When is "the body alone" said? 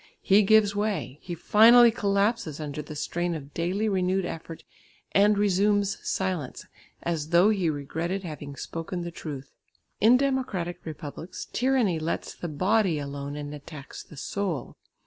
12.33-13.35